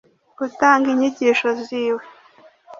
[0.37, 2.03] Gutanga inyigisho ziwe